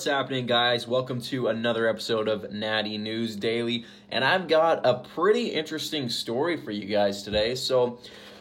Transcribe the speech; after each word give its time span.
What's 0.00 0.08
happening, 0.08 0.46
guys? 0.46 0.88
Welcome 0.88 1.20
to 1.24 1.48
another 1.48 1.86
episode 1.86 2.26
of 2.26 2.50
Natty 2.50 2.96
News 2.96 3.36
Daily, 3.36 3.84
and 4.10 4.24
I've 4.24 4.48
got 4.48 4.86
a 4.86 4.94
pretty 4.94 5.48
interesting 5.48 6.08
story 6.08 6.56
for 6.56 6.70
you 6.70 6.86
guys 6.86 7.22
today. 7.22 7.54
So, 7.54 7.98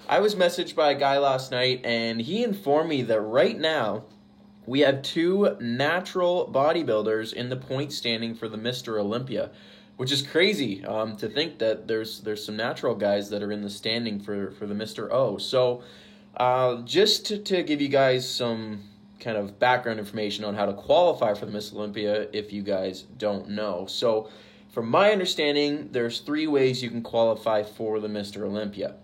I 0.08 0.22
was 0.22 0.36
messaged 0.36 0.74
by 0.74 0.92
a 0.92 0.96
guy 0.96 1.18
last 1.18 1.52
night, 1.52 1.82
and 1.84 2.22
he 2.22 2.46
informed 2.46 2.90
me 2.90 3.02
that 3.02 3.20
right 3.20 3.60
now 3.60 4.06
we 4.68 4.80
have 4.80 5.02
two 5.02 5.58
natural 5.60 6.50
bodybuilders 6.50 7.34
in 7.34 7.50
the 7.50 7.58
point 7.58 7.92
standing 7.92 8.36
for 8.36 8.48
the 8.48 8.58
Mr. 8.58 8.98
Olympia, 8.98 9.52
which 9.98 10.14
is 10.14 10.22
crazy 10.22 10.86
um, 10.86 11.18
to 11.18 11.28
think 11.28 11.60
that 11.60 11.90
there's 11.90 12.22
there's 12.22 12.46
some 12.46 12.56
natural 12.56 12.96
guys 12.96 13.30
that 13.32 13.44
are 13.44 13.52
in 13.52 13.64
the 13.64 13.70
standing 13.70 14.22
for 14.22 14.52
for 14.52 14.66
the 14.66 14.74
Mr. 14.74 15.12
O. 15.12 15.38
So, 15.38 15.84
uh, 16.38 16.84
just 16.84 17.26
to, 17.26 17.38
to 17.38 17.64
give 17.64 17.82
you 17.82 17.90
guys 17.90 18.26
some 18.26 18.86
kind 19.20 19.38
of 19.38 19.60
background 19.60 20.00
information 20.00 20.46
on 20.46 20.56
how 20.56 20.66
to 20.66 20.74
qualify 20.74 21.34
for 21.34 21.46
the 21.46 21.52
Miss 21.52 21.74
Olympia 21.74 22.28
if 22.34 22.54
you 22.54 22.62
guys 22.62 23.04
don't 23.18 23.50
know. 23.50 23.86
So, 23.88 24.30
from 24.70 24.90
my 24.90 25.12
understanding, 25.12 25.90
there's 25.92 26.20
three 26.20 26.48
ways 26.48 26.84
you 26.84 26.90
can 26.90 27.02
qualify 27.02 27.64
for 27.64 28.00
the 28.00 28.08
Mr. 28.08 28.44
Olympia. 28.44 28.96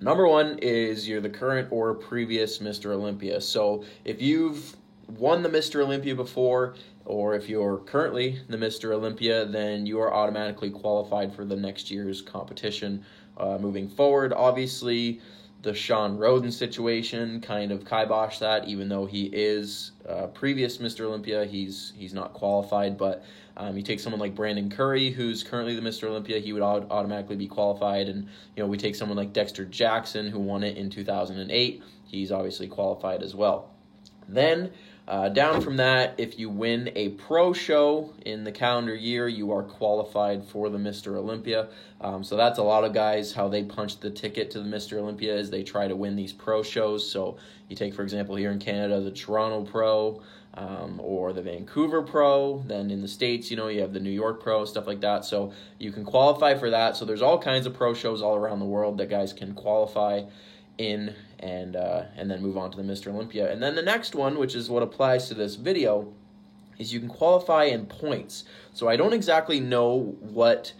Number 0.00 0.28
one 0.28 0.58
is 0.60 1.08
you're 1.08 1.20
the 1.20 1.30
current 1.30 1.68
or 1.70 1.94
previous 1.94 2.58
Mr. 2.58 2.90
Olympia. 2.90 3.40
So, 3.40 3.84
if 4.04 4.20
you've 4.22 4.76
won 5.08 5.42
the 5.42 5.48
Mr. 5.48 5.82
Olympia 5.82 6.14
before, 6.14 6.74
or 7.04 7.34
if 7.34 7.48
you're 7.48 7.78
currently 7.78 8.38
the 8.48 8.56
Mr. 8.56 8.92
Olympia, 8.92 9.46
then 9.46 9.86
you 9.86 9.98
are 10.00 10.12
automatically 10.12 10.70
qualified 10.70 11.34
for 11.34 11.44
the 11.44 11.56
next 11.56 11.90
year's 11.90 12.20
competition 12.20 13.04
uh, 13.38 13.56
moving 13.58 13.88
forward. 13.88 14.32
Obviously, 14.34 15.20
the 15.62 15.74
Shawn 15.74 16.18
Rhoden 16.18 16.52
situation 16.52 17.40
kind 17.40 17.72
of 17.72 17.84
kibosh 17.84 18.38
that, 18.38 18.68
even 18.68 18.88
though 18.88 19.06
he 19.06 19.24
is 19.24 19.92
uh, 20.08 20.28
previous 20.28 20.78
Mr. 20.78 21.00
Olympia, 21.00 21.44
he's 21.44 21.92
he's 21.96 22.14
not 22.14 22.32
qualified. 22.32 22.96
But 22.96 23.24
um, 23.56 23.76
you 23.76 23.82
take 23.82 23.98
someone 23.98 24.20
like 24.20 24.36
Brandon 24.36 24.70
Curry, 24.70 25.10
who's 25.10 25.42
currently 25.42 25.74
the 25.74 25.82
Mr. 25.82 26.04
Olympia, 26.04 26.38
he 26.38 26.52
would 26.52 26.62
automatically 26.62 27.36
be 27.36 27.48
qualified. 27.48 28.08
And 28.08 28.28
you 28.56 28.62
know, 28.62 28.66
we 28.66 28.76
take 28.76 28.94
someone 28.94 29.16
like 29.16 29.32
Dexter 29.32 29.64
Jackson, 29.64 30.28
who 30.28 30.38
won 30.38 30.62
it 30.62 30.76
in 30.76 30.90
2008, 30.90 31.82
he's 32.06 32.30
obviously 32.30 32.68
qualified 32.68 33.22
as 33.22 33.34
well. 33.34 33.70
Then 34.28 34.70
uh, 35.08 35.30
down 35.30 35.62
from 35.62 35.78
that, 35.78 36.14
if 36.18 36.38
you 36.38 36.50
win 36.50 36.92
a 36.94 37.08
pro 37.08 37.54
show 37.54 38.12
in 38.26 38.44
the 38.44 38.52
calendar 38.52 38.94
year, 38.94 39.26
you 39.26 39.50
are 39.50 39.62
qualified 39.62 40.44
for 40.44 40.68
the 40.68 40.76
Mr. 40.76 41.16
Olympia. 41.16 41.68
Um, 42.02 42.22
so 42.22 42.36
that's 42.36 42.58
a 42.58 42.62
lot 42.62 42.84
of 42.84 42.92
guys 42.92 43.32
how 43.32 43.48
they 43.48 43.64
punch 43.64 44.00
the 44.00 44.10
ticket 44.10 44.50
to 44.50 44.60
the 44.60 44.68
Mr. 44.68 44.98
Olympia 44.98 45.34
is 45.34 45.48
they 45.48 45.62
try 45.62 45.88
to 45.88 45.96
win 45.96 46.14
these 46.14 46.34
pro 46.34 46.62
shows. 46.62 47.10
So 47.10 47.38
you 47.70 47.74
take, 47.74 47.94
for 47.94 48.02
example, 48.02 48.36
here 48.36 48.50
in 48.50 48.58
Canada, 48.58 49.00
the 49.00 49.10
Toronto 49.10 49.62
Pro 49.64 50.20
um, 50.52 51.00
or 51.02 51.32
the 51.32 51.40
Vancouver 51.40 52.02
Pro. 52.02 52.62
Then 52.66 52.90
in 52.90 53.00
the 53.00 53.08
States, 53.08 53.50
you 53.50 53.56
know, 53.56 53.68
you 53.68 53.80
have 53.80 53.94
the 53.94 54.00
New 54.00 54.10
York 54.10 54.42
Pro, 54.42 54.66
stuff 54.66 54.86
like 54.86 55.00
that. 55.00 55.24
So 55.24 55.54
you 55.78 55.90
can 55.90 56.04
qualify 56.04 56.54
for 56.54 56.68
that. 56.68 56.98
So 56.98 57.06
there's 57.06 57.22
all 57.22 57.38
kinds 57.38 57.66
of 57.66 57.72
pro 57.72 57.94
shows 57.94 58.20
all 58.20 58.36
around 58.36 58.58
the 58.58 58.66
world 58.66 58.98
that 58.98 59.08
guys 59.08 59.32
can 59.32 59.54
qualify 59.54 60.24
in 60.76 61.14
and 61.40 61.76
uh, 61.76 62.04
and 62.16 62.30
then 62.30 62.42
move 62.42 62.56
on 62.56 62.70
to 62.70 62.76
the 62.76 62.82
Mr. 62.82 63.08
Olympia. 63.08 63.50
And 63.50 63.62
then 63.62 63.74
the 63.74 63.82
next 63.82 64.14
one, 64.14 64.38
which 64.38 64.54
is 64.54 64.70
what 64.70 64.82
applies 64.82 65.28
to 65.28 65.34
this 65.34 65.56
video, 65.56 66.12
is 66.78 66.92
you 66.92 67.00
can 67.00 67.08
qualify 67.08 67.64
in 67.64 67.86
points. 67.86 68.44
So 68.72 68.88
I 68.88 68.96
don't 68.96 69.12
exactly 69.12 69.60
know 69.60 70.16
what 70.20 70.72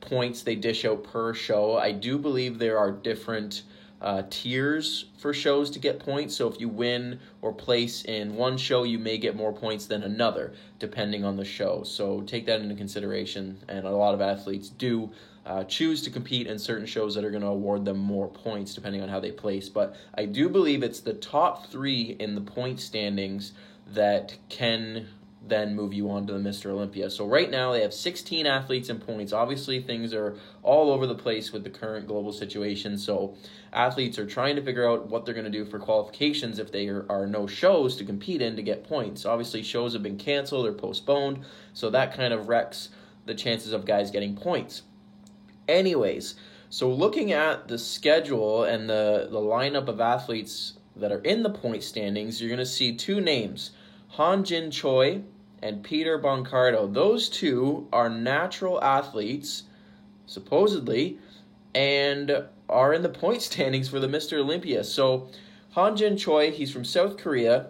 points 0.00 0.42
they 0.42 0.56
dish 0.56 0.84
out 0.84 1.04
per 1.04 1.34
show. 1.34 1.76
I 1.76 1.92
do 1.92 2.18
believe 2.18 2.58
there 2.58 2.78
are 2.78 2.90
different 2.90 3.62
uh, 4.00 4.22
tiers 4.30 5.06
for 5.18 5.34
shows 5.34 5.70
to 5.70 5.78
get 5.78 5.98
points. 5.98 6.34
So 6.34 6.48
if 6.48 6.60
you 6.60 6.68
win 6.68 7.20
or 7.42 7.52
place 7.52 8.04
in 8.04 8.34
one 8.34 8.56
show, 8.56 8.84
you 8.84 8.98
may 8.98 9.18
get 9.18 9.36
more 9.36 9.52
points 9.52 9.86
than 9.86 10.02
another, 10.02 10.54
depending 10.78 11.24
on 11.24 11.36
the 11.36 11.44
show. 11.44 11.82
So 11.82 12.22
take 12.22 12.46
that 12.46 12.60
into 12.60 12.74
consideration. 12.74 13.58
And 13.68 13.86
a 13.86 13.90
lot 13.90 14.14
of 14.14 14.20
athletes 14.20 14.68
do 14.68 15.10
uh, 15.44 15.64
choose 15.64 16.02
to 16.02 16.10
compete 16.10 16.46
in 16.46 16.58
certain 16.58 16.86
shows 16.86 17.14
that 17.14 17.24
are 17.24 17.30
going 17.30 17.42
to 17.42 17.48
award 17.48 17.84
them 17.84 17.98
more 17.98 18.28
points 18.28 18.74
depending 18.74 19.02
on 19.02 19.08
how 19.08 19.20
they 19.20 19.32
place. 19.32 19.68
But 19.68 19.96
I 20.14 20.26
do 20.26 20.48
believe 20.48 20.82
it's 20.82 21.00
the 21.00 21.14
top 21.14 21.66
three 21.66 22.16
in 22.18 22.34
the 22.34 22.40
point 22.40 22.80
standings 22.80 23.52
that 23.88 24.36
can 24.48 25.08
then 25.42 25.74
move 25.74 25.94
you 25.94 26.10
on 26.10 26.26
to 26.26 26.34
the 26.34 26.38
Mr. 26.38 26.66
Olympia. 26.66 27.08
So 27.08 27.26
right 27.26 27.50
now 27.50 27.72
they 27.72 27.80
have 27.80 27.94
16 27.94 28.46
athletes 28.46 28.90
in 28.90 28.98
points. 28.98 29.32
Obviously 29.32 29.80
things 29.80 30.12
are 30.12 30.36
all 30.62 30.90
over 30.90 31.06
the 31.06 31.14
place 31.14 31.50
with 31.50 31.64
the 31.64 31.70
current 31.70 32.06
global 32.06 32.32
situation. 32.32 32.98
So 32.98 33.36
athletes 33.72 34.18
are 34.18 34.26
trying 34.26 34.56
to 34.56 34.62
figure 34.62 34.88
out 34.88 35.08
what 35.08 35.24
they're 35.24 35.34
going 35.34 35.50
to 35.50 35.50
do 35.50 35.64
for 35.64 35.78
qualifications 35.78 36.58
if 36.58 36.70
there 36.70 37.06
are 37.08 37.26
no 37.26 37.46
shows 37.46 37.96
to 37.96 38.04
compete 38.04 38.42
in 38.42 38.54
to 38.56 38.62
get 38.62 38.84
points. 38.84 39.24
Obviously 39.24 39.62
shows 39.62 39.94
have 39.94 40.02
been 40.02 40.18
canceled 40.18 40.66
or 40.66 40.72
postponed, 40.72 41.40
so 41.72 41.88
that 41.88 42.14
kind 42.14 42.34
of 42.34 42.48
wrecks 42.48 42.90
the 43.24 43.34
chances 43.34 43.72
of 43.72 43.86
guys 43.86 44.10
getting 44.10 44.36
points. 44.36 44.82
Anyways, 45.68 46.34
so 46.68 46.90
looking 46.90 47.32
at 47.32 47.66
the 47.66 47.78
schedule 47.78 48.64
and 48.64 48.90
the, 48.90 49.28
the 49.30 49.38
lineup 49.38 49.88
of 49.88 50.00
athletes 50.00 50.74
that 50.96 51.12
are 51.12 51.20
in 51.20 51.42
the 51.42 51.50
point 51.50 51.82
standings, 51.82 52.40
you're 52.40 52.50
going 52.50 52.58
to 52.58 52.66
see 52.66 52.94
two 52.94 53.20
names 53.20 53.70
Han 54.10 54.44
Jin 54.44 54.70
Choi 54.70 55.22
and 55.62 55.82
Peter 55.82 56.18
Boncardo. 56.18 56.92
Those 56.92 57.28
two 57.28 57.86
are 57.92 58.08
natural 58.08 58.82
athletes, 58.82 59.64
supposedly, 60.26 61.18
and 61.74 62.44
are 62.68 62.92
in 62.92 63.02
the 63.02 63.08
point 63.08 63.42
standings 63.50 63.88
for 63.88 64.00
the 64.00 64.08
Mr. 64.08 64.38
Olympia. 64.38 64.84
So 64.84 65.28
Han 65.72 65.96
Jin 65.96 66.16
Choi, 66.16 66.50
he's 66.50 66.72
from 66.72 66.84
South 66.84 67.16
Korea. 67.16 67.68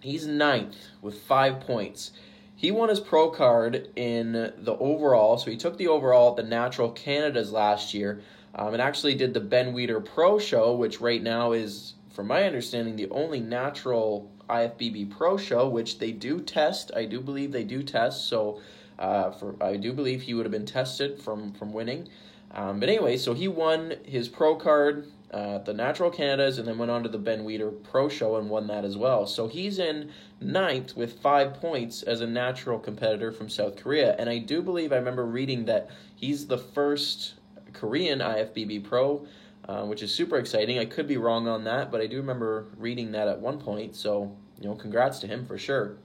He's 0.00 0.26
ninth 0.26 0.76
with 1.00 1.22
five 1.22 1.60
points. 1.60 2.12
He 2.54 2.70
won 2.70 2.90
his 2.90 3.00
pro 3.00 3.30
card 3.30 3.88
in 3.96 4.32
the 4.32 4.76
overall, 4.78 5.38
so 5.38 5.50
he 5.50 5.56
took 5.56 5.78
the 5.78 5.88
overall 5.88 6.30
at 6.30 6.36
the 6.36 6.42
Natural 6.42 6.90
Canadas 6.90 7.52
last 7.52 7.94
year, 7.94 8.20
um, 8.54 8.74
and 8.74 8.82
actually 8.82 9.14
did 9.14 9.32
the 9.32 9.40
Ben 9.40 9.74
Weider 9.74 10.04
Pro 10.04 10.38
Show, 10.38 10.74
which 10.74 11.00
right 11.00 11.22
now 11.22 11.52
is, 11.52 11.94
from 12.20 12.26
my 12.26 12.42
understanding, 12.42 12.96
the 12.96 13.08
only 13.08 13.40
natural 13.40 14.30
IFBB 14.50 15.10
Pro 15.10 15.38
Show, 15.38 15.66
which 15.66 15.98
they 15.98 16.12
do 16.12 16.38
test. 16.38 16.90
I 16.94 17.06
do 17.06 17.18
believe 17.18 17.50
they 17.50 17.64
do 17.64 17.82
test, 17.82 18.28
so 18.28 18.60
uh, 18.98 19.30
for 19.30 19.56
I 19.58 19.78
do 19.78 19.94
believe 19.94 20.20
he 20.20 20.34
would 20.34 20.44
have 20.44 20.52
been 20.52 20.66
tested 20.66 21.18
from 21.18 21.54
from 21.54 21.72
winning. 21.72 22.08
Um, 22.50 22.78
but 22.78 22.90
anyway, 22.90 23.16
so 23.16 23.32
he 23.32 23.48
won 23.48 23.94
his 24.04 24.28
pro 24.28 24.54
card 24.54 25.06
uh, 25.30 25.60
the 25.60 25.72
Natural 25.72 26.10
Canadas 26.10 26.58
and 26.58 26.68
then 26.68 26.76
went 26.76 26.90
on 26.90 27.04
to 27.04 27.08
the 27.08 27.16
Ben 27.16 27.46
Weider 27.46 27.72
Pro 27.84 28.10
Show 28.10 28.36
and 28.36 28.50
won 28.50 28.66
that 28.66 28.84
as 28.84 28.98
well. 28.98 29.26
So 29.26 29.48
he's 29.48 29.78
in 29.78 30.10
ninth 30.42 30.94
with 30.94 31.20
five 31.20 31.54
points 31.54 32.02
as 32.02 32.20
a 32.20 32.26
natural 32.26 32.78
competitor 32.78 33.32
from 33.32 33.48
South 33.48 33.76
Korea. 33.76 34.14
And 34.18 34.28
I 34.28 34.36
do 34.36 34.60
believe 34.60 34.92
I 34.92 34.96
remember 34.96 35.24
reading 35.24 35.64
that 35.64 35.88
he's 36.14 36.48
the 36.48 36.58
first 36.58 37.32
Korean 37.72 38.18
IFBB 38.18 38.84
Pro, 38.84 39.26
uh, 39.68 39.84
which 39.84 40.02
is 40.02 40.14
super 40.14 40.36
exciting. 40.36 40.78
I 40.78 40.84
could 40.84 41.06
be 41.06 41.16
wrong 41.16 41.48
on 41.48 41.64
that, 41.64 41.90
but 41.90 42.00
I 42.00 42.06
do 42.06 42.16
remember 42.16 42.66
reading 42.76 43.12
that 43.12 43.28
at 43.28 43.40
one 43.40 43.58
point. 43.58 43.96
So, 43.96 44.36
you 44.58 44.68
know, 44.68 44.74
congrats 44.74 45.18
to 45.20 45.26
him 45.26 45.46
for 45.46 45.58
sure. 45.58 45.96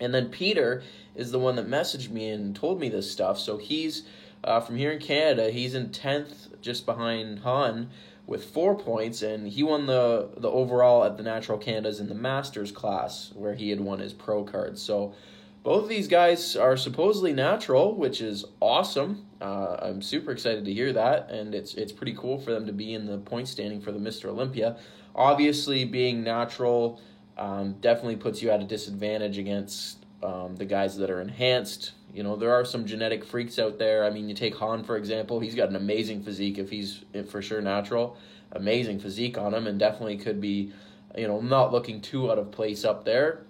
And 0.00 0.14
then 0.14 0.30
Peter 0.30 0.82
is 1.14 1.32
the 1.32 1.38
one 1.38 1.56
that 1.56 1.68
messaged 1.68 2.10
me 2.10 2.30
and 2.30 2.56
told 2.56 2.80
me 2.80 2.88
this 2.88 3.10
stuff. 3.10 3.38
So 3.38 3.58
he's 3.58 4.04
uh, 4.44 4.60
from 4.60 4.76
here 4.76 4.90
in 4.90 4.98
Canada. 4.98 5.50
He's 5.50 5.74
in 5.74 5.90
10th, 5.90 6.60
just 6.60 6.86
behind 6.86 7.40
Han 7.40 7.90
with 8.26 8.44
four 8.44 8.76
points, 8.76 9.22
and 9.22 9.48
he 9.48 9.62
won 9.62 9.86
the 9.86 10.30
the 10.36 10.48
overall 10.48 11.04
at 11.04 11.16
the 11.16 11.22
Natural 11.22 11.58
Canadas 11.58 12.00
in 12.00 12.08
the 12.08 12.14
Masters 12.14 12.70
class, 12.70 13.32
where 13.34 13.54
he 13.54 13.70
had 13.70 13.80
won 13.80 13.98
his 13.98 14.12
pro 14.12 14.44
card. 14.44 14.78
So 14.78 15.14
both 15.62 15.84
of 15.84 15.88
these 15.88 16.08
guys 16.08 16.56
are 16.56 16.76
supposedly 16.76 17.32
natural, 17.32 17.94
which 17.94 18.20
is 18.20 18.44
awesome. 18.60 19.26
Uh, 19.40 19.76
I'm 19.80 20.02
super 20.02 20.32
excited 20.32 20.64
to 20.64 20.72
hear 20.72 20.92
that, 20.92 21.30
and 21.30 21.54
it's 21.54 21.74
it's 21.74 21.92
pretty 21.92 22.14
cool 22.14 22.38
for 22.38 22.52
them 22.52 22.66
to 22.66 22.72
be 22.72 22.94
in 22.94 23.06
the 23.06 23.18
point 23.18 23.48
standing 23.48 23.80
for 23.80 23.92
the 23.92 23.98
Mr. 23.98 24.26
Olympia. 24.26 24.76
Obviously, 25.14 25.84
being 25.84 26.24
natural 26.24 27.00
um, 27.38 27.74
definitely 27.80 28.16
puts 28.16 28.42
you 28.42 28.50
at 28.50 28.60
a 28.60 28.64
disadvantage 28.64 29.38
against 29.38 30.04
um, 30.22 30.56
the 30.56 30.64
guys 30.64 30.96
that 30.96 31.10
are 31.10 31.20
enhanced. 31.20 31.92
You 32.12 32.22
know, 32.22 32.36
there 32.36 32.52
are 32.52 32.64
some 32.64 32.84
genetic 32.84 33.24
freaks 33.24 33.58
out 33.58 33.78
there. 33.78 34.04
I 34.04 34.10
mean, 34.10 34.28
you 34.28 34.34
take 34.34 34.56
Han, 34.56 34.82
for 34.84 34.96
example, 34.96 35.40
he's 35.40 35.54
got 35.54 35.68
an 35.68 35.76
amazing 35.76 36.22
physique 36.22 36.58
if 36.58 36.70
he's 36.70 37.04
for 37.30 37.40
sure 37.40 37.60
natural. 37.60 38.16
Amazing 38.52 38.98
physique 38.98 39.38
on 39.38 39.54
him, 39.54 39.66
and 39.66 39.78
definitely 39.78 40.18
could 40.18 40.40
be, 40.40 40.72
you 41.16 41.26
know, 41.26 41.40
not 41.40 41.72
looking 41.72 42.00
too 42.00 42.30
out 42.30 42.38
of 42.38 42.50
place 42.50 42.84
up 42.84 43.04
there. 43.04 43.46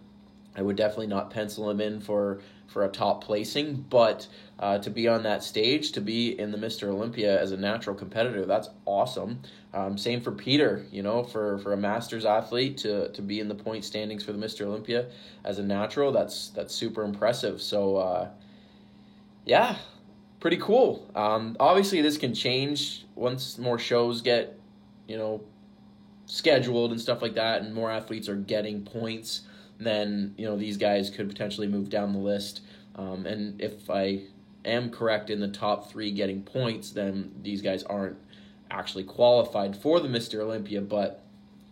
I 0.57 0.63
would 0.63 0.77
definitely 0.77 1.07
not 1.07 1.31
pencil 1.31 1.71
him 1.71 1.81
in 1.81 2.01
for 2.01 2.41
for 2.73 2.85
a 2.85 2.89
top 2.89 3.23
placing, 3.23 3.85
but 3.91 4.27
uh, 4.59 4.79
to 4.79 4.91
be 4.91 5.07
on 5.07 5.23
that 5.25 5.45
stage, 5.45 5.93
to 5.93 6.01
be 6.01 6.39
in 6.39 6.51
the 6.51 6.59
Mr. 6.59 6.89
Olympia 6.89 7.39
as 7.39 7.53
a 7.53 7.57
natural 7.57 7.95
competitor, 7.95 8.47
that's 8.47 8.71
awesome. 8.87 9.41
Um, 9.75 9.99
same 9.99 10.23
for 10.23 10.33
Peter, 10.33 10.87
you 10.91 11.03
know, 11.03 11.23
for, 11.23 11.59
for 11.59 11.75
a 11.75 11.77
Masters 11.77 12.25
athlete 12.25 12.79
to, 12.79 13.11
to 13.11 13.23
be 13.23 13.41
in 13.41 13.49
the 13.49 13.55
point 13.55 13.85
standings 13.85 14.25
for 14.25 14.33
the 14.33 14.39
Mr. 14.39 14.63
Olympia 14.63 15.09
as 15.45 15.59
a 15.59 15.63
natural, 15.63 16.13
that's 16.13 16.49
that's 16.49 16.75
super 16.75 17.05
impressive. 17.05 17.61
So, 17.61 17.97
uh, 17.97 18.29
yeah, 19.45 19.77
pretty 20.41 20.59
cool. 20.59 21.11
Um, 21.15 21.57
obviously, 21.61 22.01
this 22.01 22.17
can 22.17 22.35
change 22.35 23.05
once 23.15 23.59
more 23.59 23.79
shows 23.79 24.23
get, 24.23 24.59
you 25.09 25.19
know, 25.19 25.43
scheduled 26.27 26.91
and 26.91 27.01
stuff 27.01 27.21
like 27.21 27.35
that, 27.35 27.63
and 27.63 27.75
more 27.75 27.91
athletes 27.91 28.29
are 28.29 28.37
getting 28.37 28.83
points 28.83 29.43
then 29.85 30.35
you 30.37 30.47
know 30.47 30.57
these 30.57 30.77
guys 30.77 31.11
could 31.11 31.29
potentially 31.29 31.67
move 31.67 31.89
down 31.89 32.13
the 32.13 32.19
list. 32.19 32.63
Um, 32.95 33.27
and 33.27 33.61
if 33.61 33.89
I 33.89 34.23
am 34.65 34.91
correct 34.91 35.31
in 35.31 35.41
the 35.41 35.49
top 35.49 35.91
three 35.91 36.11
getting 36.11 36.43
points, 36.43 36.91
then 36.91 37.33
these 37.43 37.63
guys 37.63 37.83
aren't 37.85 38.17
actually 38.71 39.05
qualified 39.05 39.77
for 39.77 40.01
the 40.01 40.09
Mr. 40.09 40.41
Olympia, 40.41 40.81
but 40.81 41.25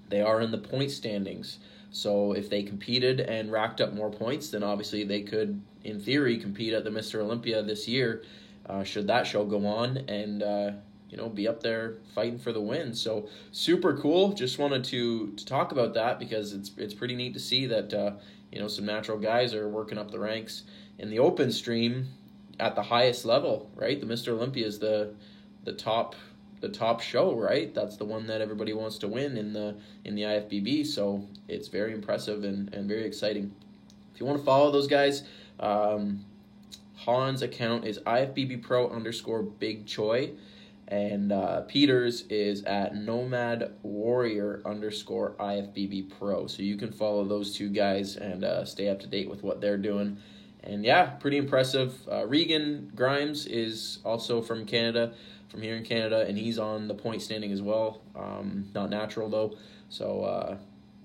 they 0.09 0.21
are 0.21 0.41
in 0.41 0.51
the 0.51 0.59
point 0.59 0.91
standings. 0.91 1.59
So 1.91 2.33
if 2.33 2.49
they 2.49 2.62
competed 2.62 3.21
and 3.21 3.51
racked 3.51 3.81
up 3.81 3.95
more 3.95 4.11
points, 4.11 4.51
then 4.51 4.62
obviously 4.62 5.05
they 5.05 5.23
could, 5.23 5.61
in 5.85 6.01
theory, 6.01 6.37
compete 6.37 6.73
at 6.73 6.85
the 6.85 6.91
Mr. 6.91 7.21
Olympia 7.21 7.62
this 7.62 7.89
year. 7.89 8.23
Uh, 8.67 8.85
should 8.85 9.07
that 9.09 9.27
show 9.27 9.45
go 9.45 9.67
on 9.67 9.97
and 10.09 10.43
uh, 10.43 10.71
you 11.11 11.17
know 11.17 11.29
be 11.29 11.47
up 11.47 11.62
there 11.62 11.99
fighting 12.15 12.39
for 12.39 12.53
the 12.53 12.61
win? 12.61 12.95
So 12.95 13.29
super 13.53 13.97
cool. 13.97 14.33
Just 14.33 14.59
wanted 14.59 14.85
to 14.85 15.33
to 15.33 15.45
talk 15.45 15.73
about 15.73 15.95
that 15.95 16.19
because 16.19 16.53
it's 16.53 16.71
it's 16.77 16.95
pretty 16.95 17.15
neat 17.15 17.35
to 17.35 17.41
see 17.41 17.67
that 17.67 17.93
uh, 17.93 18.12
you 18.51 18.61
know 18.61 18.69
some 18.69 18.87
natural 18.87 19.19
guys 19.19 19.53
are 19.53 19.69
working 19.69 19.99
up 19.99 20.11
the 20.11 20.19
ranks 20.19 20.62
in 20.99 21.11
the 21.11 21.19
open 21.19 21.53
stream 21.53 22.09
at 22.59 22.75
the 22.75 22.83
highest 22.83 23.25
level. 23.25 23.71
Right, 23.75 24.01
the 24.01 24.07
Mr. 24.07 24.29
Olympia 24.29 24.67
is 24.67 24.79
the 24.79 25.15
the 25.65 25.73
top 25.73 26.15
the 26.61 26.69
top 26.69 27.01
show, 27.01 27.35
right? 27.35 27.75
That's 27.75 27.97
the 27.97 28.05
one 28.05 28.27
that 28.27 28.41
everybody 28.41 28.73
wants 28.73 28.99
to 28.99 29.09
win 29.09 29.37
in 29.37 29.53
the 29.53 29.77
in 30.05 30.15
the 30.15 30.23
IFBB. 30.23 30.87
So 30.87 31.27
it's 31.49 31.69
very 31.69 31.93
impressive 31.93 32.45
and, 32.45 32.73
and 32.75 32.89
very 32.89 33.05
exciting. 33.05 33.53
If 34.15 34.21
you 34.21 34.27
want 34.27 34.39
to 34.39 34.45
follow 34.45 34.71
those 34.71 34.87
guys, 34.87 35.25
um, 35.59 36.25
Han's 36.97 37.43
account 37.43 37.87
is 37.87 37.99
IFBB 38.01 38.62
Pro 38.62 38.91
underscore 38.91 39.43
Big 39.43 39.87
Choi, 39.87 40.33
and 40.90 41.32
uh, 41.32 41.62
Peter's 41.62 42.22
is 42.22 42.64
at 42.64 42.96
Nomad 42.96 43.72
Warrior 43.82 44.60
underscore 44.66 45.37
IFBB 45.38 46.19
Pro. 46.19 46.46
So 46.46 46.62
you 46.62 46.76
can 46.76 46.90
follow 46.90 47.25
those 47.25 47.56
two 47.56 47.69
guys 47.69 48.16
and 48.16 48.44
uh, 48.44 48.64
stay 48.64 48.88
up 48.88 48.98
to 49.00 49.06
date 49.06 49.31
with 49.31 49.42
what 49.42 49.60
they're 49.60 49.78
doing. 49.78 50.19
And 50.64 50.84
yeah, 50.84 51.06
pretty 51.06 51.37
impressive. 51.37 51.96
Uh, 52.10 52.26
Regan 52.26 52.92
Grimes 52.94 53.46
is 53.46 54.00
also 54.04 54.42
from 54.42 54.66
Canada 54.66 55.14
from 55.50 55.62
here 55.62 55.76
in 55.76 55.84
Canada, 55.84 56.25
and 56.26 56.38
he's 56.38 56.58
on 56.58 56.87
the 56.87 56.94
point 56.94 57.20
standing 57.20 57.50
as 57.50 57.60
well. 57.60 58.00
Um, 58.14 58.69
not 58.75 58.88
natural 58.88 59.28
though, 59.28 59.56
so 59.88 60.22
uh, 60.22 60.56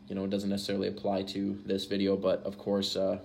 you 0.07 0.15
know 0.15 0.23
it 0.23 0.29
doesn't 0.29 0.49
necessarily 0.49 0.87
apply 0.87 1.23
to 1.23 1.59
this 1.65 1.85
video. 1.85 2.15
But 2.15 2.43
of 2.43 2.57
course, 2.57 2.95
uh, 2.95 3.19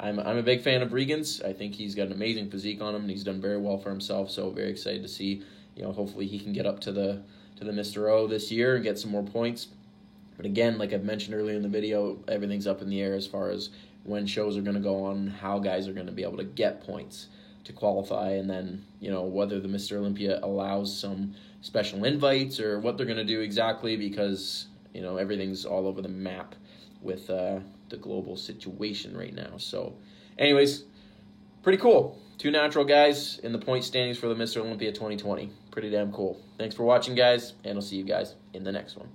I'm 0.00 0.18
I'm 0.18 0.36
a 0.36 0.42
big 0.42 0.60
fan 0.62 0.82
of 0.82 0.92
Regan's. 0.92 1.40
I 1.42 1.52
think 1.52 1.74
he's 1.74 1.94
got 1.94 2.08
an 2.08 2.12
amazing 2.12 2.50
physique 2.50 2.82
on 2.82 2.94
him, 2.94 3.02
and 3.02 3.10
he's 3.10 3.24
done 3.24 3.40
very 3.40 3.58
well 3.58 3.78
for 3.78 3.90
himself. 3.90 4.30
So 4.30 4.50
very 4.50 4.70
excited 4.70 5.02
to 5.02 5.08
see. 5.08 5.44
You 5.78 5.84
know, 5.84 5.92
hopefully 5.92 6.26
he 6.26 6.40
can 6.40 6.52
get 6.52 6.66
up 6.66 6.80
to 6.80 6.92
the 6.92 7.22
to 7.56 7.64
the 7.64 7.70
Mr. 7.72 8.10
O 8.10 8.26
this 8.26 8.50
year 8.50 8.74
and 8.74 8.84
get 8.84 8.98
some 8.98 9.12
more 9.12 9.22
points. 9.22 9.68
But 10.36 10.44
again, 10.44 10.76
like 10.76 10.92
I've 10.92 11.04
mentioned 11.04 11.36
earlier 11.36 11.56
in 11.56 11.62
the 11.62 11.68
video, 11.68 12.18
everything's 12.28 12.66
up 12.66 12.82
in 12.82 12.88
the 12.88 13.00
air 13.00 13.14
as 13.14 13.26
far 13.26 13.50
as 13.50 13.70
when 14.02 14.26
shows 14.26 14.56
are 14.56 14.62
going 14.62 14.76
to 14.76 14.82
go 14.82 15.04
on, 15.04 15.28
how 15.28 15.58
guys 15.58 15.86
are 15.88 15.92
going 15.92 16.06
to 16.06 16.12
be 16.12 16.22
able 16.22 16.36
to 16.38 16.44
get 16.44 16.80
points 16.80 17.28
to 17.64 17.72
qualify, 17.72 18.30
and 18.30 18.50
then 18.50 18.84
you 18.98 19.10
know 19.10 19.22
whether 19.22 19.60
the 19.60 19.68
Mr. 19.68 19.98
Olympia 19.98 20.40
allows 20.42 20.96
some 20.96 21.34
special 21.60 22.04
invites 22.04 22.58
or 22.58 22.80
what 22.80 22.96
they're 22.96 23.06
going 23.06 23.18
to 23.18 23.24
do 23.24 23.40
exactly 23.40 23.96
because 23.96 24.66
you 24.92 25.02
know 25.02 25.16
everything's 25.16 25.64
all 25.64 25.86
over 25.86 26.02
the 26.02 26.08
map 26.08 26.56
with 27.02 27.30
uh, 27.30 27.60
the 27.88 27.96
global 27.96 28.36
situation 28.36 29.16
right 29.16 29.34
now. 29.34 29.58
So, 29.58 29.94
anyways, 30.38 30.84
pretty 31.62 31.78
cool. 31.78 32.18
Two 32.38 32.52
natural 32.52 32.84
guys 32.84 33.40
in 33.40 33.50
the 33.50 33.58
point 33.58 33.82
standings 33.82 34.16
for 34.16 34.28
the 34.28 34.34
Mr. 34.36 34.58
Olympia 34.58 34.92
2020. 34.92 35.50
Pretty 35.72 35.90
damn 35.90 36.12
cool. 36.12 36.40
Thanks 36.56 36.72
for 36.72 36.84
watching, 36.84 37.16
guys, 37.16 37.54
and 37.64 37.76
I'll 37.76 37.82
see 37.82 37.96
you 37.96 38.04
guys 38.04 38.36
in 38.54 38.62
the 38.62 38.70
next 38.70 38.96
one. 38.96 39.08